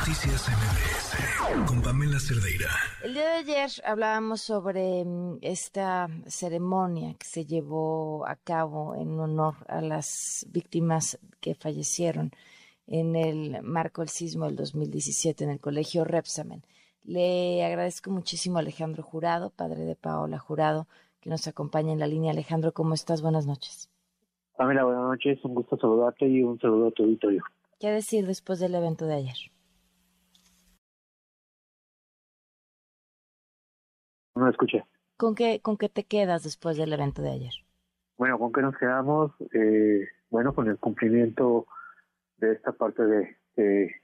Noticias 0.00 0.48
MBS 0.48 1.68
con 1.68 1.82
Pamela 1.82 2.18
Cerdeira. 2.18 2.70
El 3.04 3.12
día 3.12 3.28
de 3.28 3.36
ayer 3.36 3.70
hablábamos 3.84 4.40
sobre 4.40 5.04
mm, 5.04 5.40
esta 5.42 6.08
ceremonia 6.24 7.12
que 7.18 7.26
se 7.26 7.44
llevó 7.44 8.26
a 8.26 8.36
cabo 8.36 8.94
en 8.94 9.20
honor 9.20 9.56
a 9.68 9.82
las 9.82 10.46
víctimas 10.48 11.18
que 11.42 11.54
fallecieron 11.54 12.30
en 12.86 13.14
el 13.14 13.62
marco 13.62 14.00
del 14.00 14.08
sismo 14.08 14.46
del 14.46 14.56
2017 14.56 15.44
en 15.44 15.50
el 15.50 15.60
colegio 15.60 16.04
Repsamen. 16.04 16.62
Le 17.04 17.62
agradezco 17.62 18.10
muchísimo 18.10 18.56
a 18.56 18.60
Alejandro 18.60 19.02
Jurado, 19.02 19.50
padre 19.50 19.84
de 19.84 19.96
Paola 19.96 20.38
Jurado, 20.38 20.86
que 21.20 21.28
nos 21.28 21.46
acompaña 21.46 21.92
en 21.92 21.98
la 21.98 22.06
línea. 22.06 22.32
Alejandro, 22.32 22.72
¿cómo 22.72 22.94
estás? 22.94 23.20
Buenas 23.20 23.44
noches. 23.44 23.90
Pamela, 24.56 24.84
buenas 24.84 25.02
noches. 25.02 25.44
Un 25.44 25.56
gusto 25.56 25.76
saludarte 25.76 26.26
y 26.26 26.42
un 26.42 26.58
saludo 26.58 26.88
a 26.88 26.90
tu 26.90 27.02
auditorio. 27.02 27.44
¿Qué 27.78 27.90
decir 27.90 28.26
después 28.26 28.60
del 28.60 28.74
evento 28.74 29.04
de 29.04 29.16
ayer? 29.16 29.36
No 34.50 34.52
escuché. 34.52 34.84
¿Con 35.16 35.36
qué, 35.36 35.60
¿Con 35.60 35.76
qué 35.76 35.88
te 35.88 36.02
quedas 36.02 36.42
después 36.42 36.76
del 36.76 36.92
evento 36.92 37.22
de 37.22 37.30
ayer? 37.30 37.52
Bueno, 38.18 38.36
¿con 38.36 38.52
qué 38.52 38.62
nos 38.62 38.76
quedamos? 38.76 39.30
Eh, 39.52 40.08
bueno, 40.28 40.52
con 40.52 40.68
el 40.68 40.76
cumplimiento 40.78 41.66
de 42.38 42.52
esta 42.52 42.72
parte 42.72 43.04
de, 43.54 43.94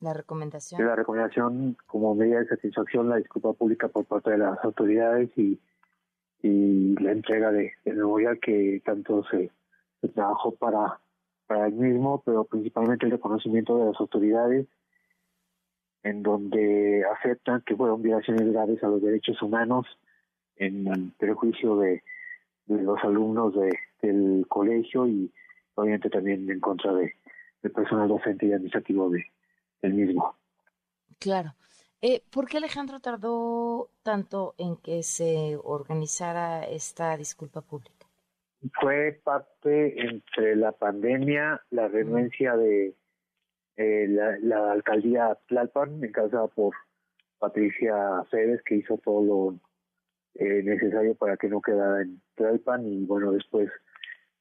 la 0.00 0.12
recomendación. 0.12 0.78
De 0.78 0.86
la 0.86 0.96
recomendación 0.96 1.76
como 1.86 2.14
medida 2.14 2.40
de 2.40 2.48
satisfacción, 2.48 3.08
la 3.08 3.16
disculpa 3.16 3.54
pública 3.54 3.88
por 3.88 4.04
parte 4.04 4.32
de 4.32 4.38
las 4.38 4.62
autoridades 4.62 5.30
y, 5.38 5.58
y 6.42 6.94
la 7.00 7.12
entrega 7.12 7.50
de, 7.50 7.72
de 7.84 7.92
memorial 7.94 8.38
que 8.40 8.82
tanto 8.84 9.24
se, 9.30 9.50
se 10.02 10.08
trabajó 10.08 10.54
para 10.56 11.00
para 11.46 11.66
el 11.66 11.74
mismo, 11.74 12.22
pero 12.24 12.44
principalmente 12.44 13.06
el 13.06 13.12
reconocimiento 13.12 13.78
de 13.78 13.86
las 13.86 14.00
autoridades, 14.00 14.66
en 16.02 16.22
donde 16.22 17.04
aceptan 17.16 17.62
que 17.62 17.76
fueron 17.76 18.02
violaciones 18.02 18.50
graves 18.52 18.82
a 18.82 18.88
los 18.88 19.02
derechos 19.02 19.40
humanos, 19.42 19.86
en 20.56 20.86
el 20.86 21.12
prejuicio 21.18 21.76
de, 21.76 22.02
los 22.66 22.98
alumnos 23.02 23.54
de, 23.54 23.70
del 24.02 24.46
colegio 24.48 25.06
y 25.06 25.32
obviamente 25.74 26.10
también 26.10 26.50
en 26.50 26.60
contra 26.60 26.92
de, 26.94 27.14
del 27.62 27.72
personal 27.72 28.08
docente 28.08 28.46
y 28.46 28.52
administrativo 28.52 29.10
de, 29.10 29.24
del 29.82 29.94
mismo. 29.94 30.36
Claro. 31.18 31.54
Eh, 32.00 32.22
¿Por 32.30 32.46
qué 32.46 32.58
Alejandro 32.58 33.00
tardó 33.00 33.88
tanto 34.02 34.54
en 34.58 34.76
que 34.76 35.02
se 35.02 35.58
organizara 35.62 36.64
esta 36.64 37.16
disculpa 37.16 37.62
pública? 37.62 38.04
fue 38.80 39.20
parte 39.24 40.00
entre 40.00 40.56
la 40.56 40.72
pandemia, 40.72 41.60
la 41.70 41.88
renuencia 41.88 42.56
de 42.56 42.94
eh, 43.76 44.06
la, 44.08 44.72
alcaldía 44.72 45.36
Tlalpan, 45.48 46.02
encabezada 46.02 46.46
por 46.48 46.74
Patricia 47.38 48.24
Férez, 48.30 48.62
que 48.62 48.76
hizo 48.76 48.98
todo 48.98 49.22
lo 49.22 49.60
eh, 50.34 50.62
necesario 50.62 51.14
para 51.14 51.36
que 51.36 51.48
no 51.48 51.60
quedara 51.60 52.02
en 52.02 52.20
Tlalpan, 52.34 52.86
y 52.86 53.04
bueno, 53.04 53.32
después 53.32 53.70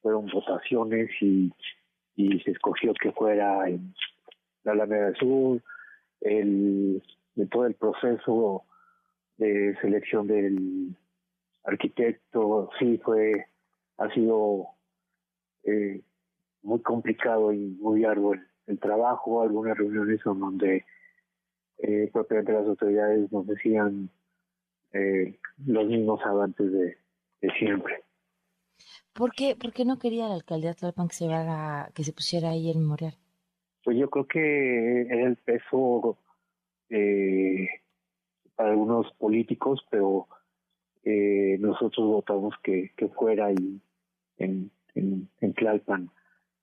fueron 0.00 0.26
votaciones 0.26 1.10
y, 1.20 1.52
y 2.16 2.40
se 2.40 2.52
escogió 2.52 2.92
que 2.94 3.12
fuera 3.12 3.68
en 3.68 3.94
la 4.64 4.72
Alameda 4.72 5.06
del 5.06 5.16
Sur, 5.16 5.62
el, 6.20 7.02
de 7.34 7.46
todo 7.46 7.66
el 7.66 7.74
proceso 7.74 8.64
de 9.36 9.76
selección 9.80 10.26
del 10.26 10.96
arquitecto, 11.64 12.70
sí 12.78 13.00
fue 13.04 13.46
ha 13.98 14.12
sido 14.12 14.68
eh, 15.64 16.00
muy 16.62 16.80
complicado 16.80 17.52
y 17.52 17.76
muy 17.80 18.04
arduo 18.04 18.34
el, 18.66 18.78
trabajo, 18.78 19.42
algunas 19.42 19.76
reuniones 19.76 20.20
en 20.24 20.40
donde 20.40 20.84
eh, 21.78 22.10
propiamente 22.12 22.52
las 22.52 22.66
autoridades 22.66 23.30
nos 23.32 23.46
decían 23.46 24.08
eh, 24.92 25.38
los 25.66 25.86
mismos 25.86 26.20
avances 26.24 26.72
de, 26.72 26.96
siempre. 27.58 28.02
¿Por 29.12 29.32
qué, 29.32 29.56
¿Por 29.56 29.72
qué 29.72 29.84
no 29.84 29.98
quería 29.98 30.28
la 30.28 30.34
alcaldía 30.34 30.74
Tlalpan 30.74 31.08
que 31.08 31.14
se, 31.14 31.28
que 31.94 32.04
se 32.04 32.12
pusiera 32.12 32.50
ahí 32.50 32.70
el 32.70 32.78
memorial? 32.78 33.14
Pues 33.84 33.96
yo 33.98 34.08
creo 34.08 34.26
que 34.26 35.02
era 35.02 35.26
el 35.26 35.36
peso 35.36 36.18
eh, 36.88 37.68
para 38.54 38.70
algunos 38.70 39.12
políticos, 39.14 39.84
pero 39.90 40.28
eh, 41.04 41.56
nosotros 41.58 42.06
votamos 42.06 42.54
que, 42.62 42.92
que 42.96 43.08
fuera 43.08 43.50
y 43.52 43.80
en, 44.38 44.70
en, 44.94 45.28
en 45.40 45.54
Tlalpan 45.54 46.10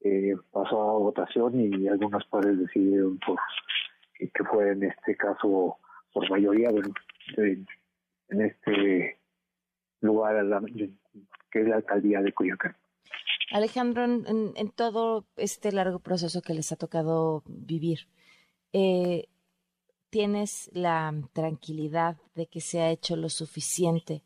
eh, 0.00 0.36
pasó 0.50 0.82
a 0.82 0.98
votación 0.98 1.58
y 1.58 1.88
algunos 1.88 2.24
padres 2.26 2.58
decidieron 2.58 3.18
por 3.24 3.38
que, 4.18 4.44
fue 4.44 4.72
en 4.72 4.84
este 4.84 5.16
caso 5.16 5.78
por 6.12 6.30
mayoría 6.30 6.70
bueno 6.70 6.92
en, 8.28 8.40
este 8.42 9.18
lugar 10.00 10.34
que 11.50 11.60
es 11.60 11.68
la 11.68 11.76
alcaldía 11.76 12.20
de 12.20 12.32
Coyoacán. 12.32 12.76
Alejandro, 13.52 14.04
en, 14.04 14.52
en, 14.56 14.70
todo 14.70 15.26
este 15.36 15.70
largo 15.72 15.98
proceso 15.98 16.42
que 16.42 16.54
les 16.54 16.72
ha 16.72 16.76
tocado 16.76 17.42
vivir, 17.46 18.08
eh, 18.72 19.28
¿tienes 20.10 20.70
la 20.72 21.12
tranquilidad 21.32 22.16
de 22.34 22.46
que 22.46 22.60
se 22.60 22.80
ha 22.80 22.90
hecho 22.90 23.16
lo 23.16 23.28
suficiente 23.28 24.22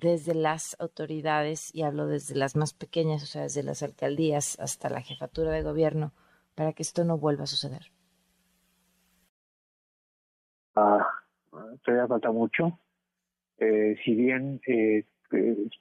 desde 0.00 0.34
las 0.34 0.76
autoridades, 0.80 1.74
y 1.74 1.82
hablo 1.82 2.06
desde 2.06 2.34
las 2.34 2.56
más 2.56 2.72
pequeñas, 2.72 3.22
o 3.22 3.26
sea, 3.26 3.42
desde 3.42 3.62
las 3.62 3.82
alcaldías 3.82 4.58
hasta 4.58 4.88
la 4.88 5.02
jefatura 5.02 5.52
de 5.52 5.62
gobierno, 5.62 6.12
para 6.54 6.72
que 6.72 6.82
esto 6.82 7.04
no 7.04 7.18
vuelva 7.18 7.44
a 7.44 7.46
suceder? 7.46 7.92
Ah, 10.74 11.06
todavía 11.84 12.08
falta 12.08 12.32
mucho. 12.32 12.78
Eh, 13.60 13.96
si 14.04 14.14
bien 14.14 14.60
eh, 14.66 15.04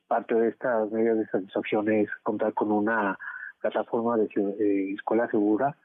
parte 0.07 0.35
de 0.35 0.49
estas 0.49 0.91
medidas 0.91 1.17
de 1.17 1.27
satisfacción 1.27 1.89
es 1.91 2.09
contar 2.23 2.53
con 2.53 2.71
una 2.71 3.17
plataforma 3.61 4.17
de 4.17 4.25
eh, 4.35 4.93
escuela 4.93 5.27
segura, 5.29 5.75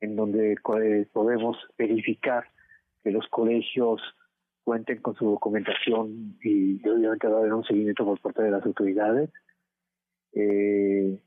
en 0.00 0.16
donde 0.16 0.52
eh, 0.52 1.08
podemos 1.12 1.56
verificar 1.78 2.44
que 3.02 3.10
los 3.10 3.26
colegios 3.28 4.00
cuenten 4.64 5.00
con 5.00 5.14
su 5.14 5.24
documentación 5.26 6.36
y 6.42 6.86
obviamente 6.88 7.28
va 7.28 7.36
a 7.36 7.40
haber 7.40 7.54
un 7.54 7.64
seguimiento 7.64 8.04
por 8.04 8.20
parte 8.20 8.42
de 8.42 8.50
las 8.50 8.64
autoridades. 8.64 9.30
Eh, 10.32 11.18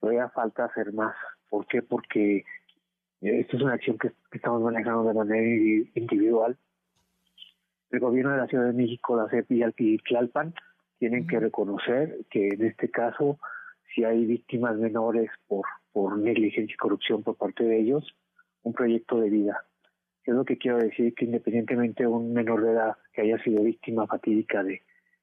todavía 0.00 0.28
falta 0.28 0.66
hacer 0.66 0.92
más. 0.92 1.14
¿Por 1.48 1.66
qué? 1.66 1.82
Porque 1.82 2.44
eh, 3.22 3.40
esta 3.40 3.56
es 3.56 3.62
una 3.62 3.74
acción 3.74 3.98
que, 3.98 4.12
estamos 4.32 4.62
manejando 4.62 5.04
de 5.04 5.14
manera 5.14 5.90
individual. 5.94 6.56
El 7.94 8.00
gobierno 8.00 8.32
de 8.32 8.38
la 8.38 8.46
Ciudad 8.46 8.66
de 8.66 8.72
México, 8.72 9.16
la 9.16 9.28
CEP 9.28 9.52
y 9.78 9.98
Tlalpan 9.98 10.54
tienen 10.98 11.26
que 11.26 11.38
reconocer 11.38 12.18
que 12.30 12.48
en 12.48 12.64
este 12.64 12.90
caso, 12.90 13.38
si 13.94 14.04
hay 14.04 14.26
víctimas 14.26 14.76
menores 14.76 15.30
por, 15.46 15.64
por 15.92 16.18
negligencia 16.18 16.74
y 16.74 16.76
corrupción 16.76 17.22
por 17.22 17.36
parte 17.36 17.64
de 17.64 17.78
ellos, 17.78 18.04
un 18.62 18.72
proyecto 18.72 19.20
de 19.20 19.30
vida 19.30 19.64
es 20.24 20.34
lo 20.34 20.44
que 20.44 20.56
quiero 20.56 20.78
decir 20.78 21.14
que 21.14 21.26
independientemente 21.26 22.04
de 22.04 22.08
un 22.08 22.32
menor 22.32 22.62
de 22.62 22.72
edad 22.72 22.96
que 23.12 23.22
haya 23.22 23.38
sido 23.42 23.62
víctima 23.62 24.06
fatídica 24.06 24.62
de 24.62 24.82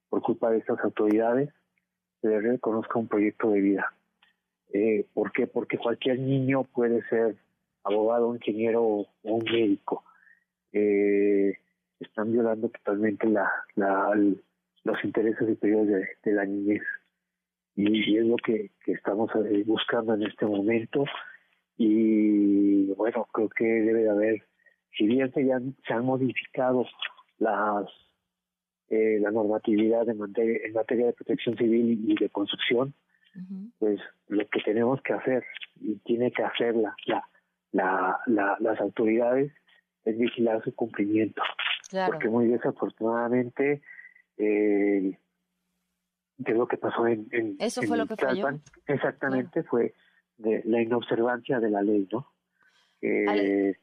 por 0.10 0.22
culpa 0.22 0.52
de 0.52 0.60
estas 0.60 0.80
autoridades, 0.84 1.50
se 2.22 2.28
le 2.28 2.40
reconozca 2.40 3.00
un 3.00 3.08
proyecto 3.08 3.50
de 3.50 3.62
vida. 3.62 3.94
Eh, 4.74 5.06
¿Por 5.14 5.32
qué? 5.32 5.48
Porque 5.48 5.78
cualquier 5.78 6.20
niño 6.20 6.66
puede 6.66 7.02
ser 7.08 7.38
abogado, 7.84 8.36
ingeniero 8.36 8.84
o 8.84 9.08
un 9.24 9.44
médico. 9.44 10.04
Eh, 10.74 11.54
están 12.04 12.32
violando 12.32 12.70
totalmente 12.70 13.28
la, 13.28 13.52
la, 13.76 14.14
los 14.84 15.04
intereses 15.04 15.50
y 15.50 15.68
de, 15.68 16.08
de 16.24 16.32
la 16.34 16.46
niñez. 16.46 16.84
Y, 17.76 18.18
es 18.18 18.26
lo 18.26 18.36
que, 18.38 18.72
que 18.84 18.94
estamos 18.94 19.32
eh, 19.36 19.64
buscando 19.66 20.14
en 20.14 20.24
este 20.24 20.46
momento. 20.46 21.06
Y 21.78 22.88
bueno, 22.94 23.28
creo 23.32 23.50
que 23.50 23.66
debe 23.66 24.04
de 24.04 24.10
haber 24.10 24.44
si 24.98 25.08
bien 25.08 25.32
se, 25.34 25.48
se 25.88 25.94
han 25.94 26.06
modificado 26.06 26.86
las 27.40 27.88
eh, 28.90 29.20
la 29.22 29.32
normatividad 29.32 30.08
en 30.10 30.18
materia, 30.18 30.60
en 30.66 30.74
materia 30.74 31.06
de 31.06 31.14
protección 31.14 31.56
civil 31.56 32.04
y 32.10 32.16
de 32.16 32.30
construcción, 32.30 32.94
pues 33.80 34.02
lo 34.28 34.46
que 34.50 34.60
tenemos 34.66 35.02
que 35.02 35.14
hacer 35.14 35.46
y 35.80 35.96
tiene 36.00 36.30
que 36.32 36.44
hacer 36.44 36.76
la, 36.76 36.94
la, 37.72 38.20
la, 38.26 38.58
las 38.60 38.82
autoridades 38.82 39.54
es 40.04 40.18
vigilar 40.18 40.62
su 40.66 40.76
cumplimiento. 40.76 41.42
Porque 42.08 42.30
muy 42.30 42.48
desafortunadamente, 42.48 43.82
eh, 44.38 45.18
¿qué 46.46 46.52
es 46.52 46.58
lo 46.58 46.68
que 46.68 46.78
pasó 46.78 47.08
en, 47.08 47.28
en 47.32 47.56
Eso 47.60 47.82
fue 47.84 47.98
lo 47.98 48.08
que 48.08 48.16
falló. 48.16 48.48
Exactamente, 48.86 49.64
fue 49.64 49.94
de 50.38 50.62
la 50.66 50.82
inobservancia 50.82 51.60
de 51.60 51.70
la 51.70 51.82
ley, 51.82 52.08
¿no? 52.12 52.28
Eh, 53.02 53.76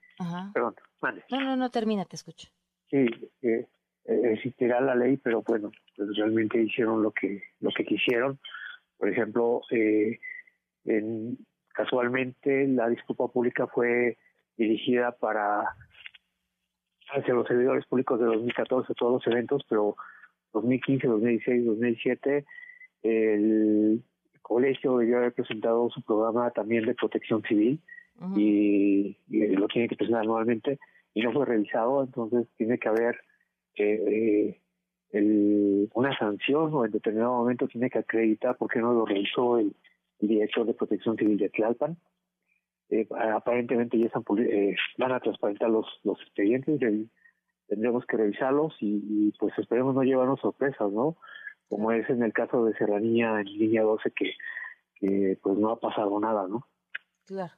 Perdón, 0.52 0.74
No, 1.30 1.40
no, 1.40 1.56
no, 1.56 1.70
termina, 1.70 2.04
te 2.04 2.16
escucho. 2.16 2.48
Sí, 2.90 3.06
eh, 3.42 3.66
existirá 4.04 4.80
la 4.80 4.94
ley, 4.94 5.16
pero 5.16 5.42
bueno, 5.42 5.70
pues 5.96 6.16
realmente 6.16 6.60
hicieron 6.60 7.02
lo 7.02 7.12
que 7.12 7.42
lo 7.60 7.70
que 7.70 7.84
quisieron. 7.84 8.38
Por 8.96 9.08
ejemplo, 9.08 9.62
eh, 9.70 10.18
en, 10.84 11.38
casualmente 11.68 12.66
la 12.66 12.88
disculpa 12.88 13.28
pública 13.28 13.66
fue 13.66 14.16
dirigida 14.56 15.12
para 15.12 15.76
hacia 17.14 17.34
los 17.34 17.46
servidores 17.46 17.86
públicos 17.86 18.18
de 18.18 18.26
2014 18.26 18.94
todos 18.94 19.12
los 19.14 19.26
eventos, 19.26 19.62
pero 19.68 19.96
2015, 20.52 21.06
2016, 21.06 21.66
2017 21.66 22.44
el 23.02 24.02
colegio 24.42 24.98
debió 24.98 25.18
haber 25.18 25.32
presentado 25.32 25.90
su 25.90 26.02
programa 26.02 26.50
también 26.50 26.84
de 26.84 26.94
protección 26.94 27.42
civil 27.42 27.80
y, 28.36 29.16
lo 29.28 29.68
tiene 29.68 29.88
que 29.88 29.96
presentar 29.96 30.26
nuevamente 30.26 30.78
y 31.14 31.22
no 31.22 31.32
fue 31.32 31.46
revisado, 31.46 32.02
entonces 32.02 32.48
tiene 32.56 32.78
que 32.78 32.88
haber 32.88 33.20
eh, 33.76 34.58
el, 35.10 35.88
una 35.94 36.16
sanción 36.18 36.72
o 36.74 36.84
en 36.84 36.90
determinado 36.90 37.32
momento 37.32 37.68
tiene 37.68 37.90
que 37.90 37.98
acreditar 37.98 38.56
por 38.56 38.70
qué 38.70 38.80
no 38.80 38.92
lo 38.92 39.06
revisó 39.06 39.58
el, 39.58 39.74
director 40.20 40.66
de 40.66 40.74
protección 40.74 41.16
civil 41.16 41.38
de 41.38 41.48
Tlalpan. 41.48 41.96
Eh, 42.90 43.06
aparentemente 43.34 43.98
ya 43.98 44.06
están, 44.06 44.24
eh, 44.38 44.74
van 44.96 45.12
a 45.12 45.20
transparentar 45.20 45.68
los, 45.68 45.86
los 46.04 46.20
expedientes, 46.22 46.80
tendremos 47.66 48.06
que 48.06 48.16
revisarlos 48.16 48.74
y, 48.80 49.02
y, 49.08 49.32
pues 49.38 49.52
esperemos 49.58 49.94
no 49.94 50.02
llevarnos 50.02 50.40
sorpresas, 50.40 50.90
¿no? 50.90 51.16
Como 51.68 51.92
es 51.92 52.08
en 52.08 52.22
el 52.22 52.32
caso 52.32 52.64
de 52.64 52.72
Serranía 52.74 53.40
en 53.40 53.44
línea 53.44 53.82
12 53.82 54.10
que, 54.12 54.32
que 54.94 55.38
pues 55.42 55.58
no 55.58 55.70
ha 55.70 55.78
pasado 55.78 56.18
nada, 56.18 56.48
¿no? 56.48 56.66
Claro. 57.26 57.52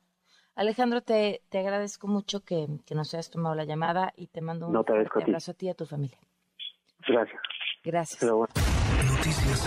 Alejandro, 0.56 1.00
te, 1.00 1.42
te 1.48 1.58
agradezco 1.58 2.08
mucho 2.08 2.44
que, 2.44 2.66
que, 2.84 2.94
nos 2.96 3.14
hayas 3.14 3.30
tomado 3.30 3.54
la 3.54 3.64
llamada 3.64 4.12
y 4.16 4.26
te 4.26 4.40
mando 4.40 4.68
un 4.68 4.76
abrazo 4.76 5.52
a 5.52 5.54
ti 5.54 5.66
y 5.66 5.68
a 5.68 5.74
tu 5.74 5.86
familia. 5.86 6.18
Gracias. 7.06 7.40
Gracias. 7.82 8.22
Noticias 8.22 9.64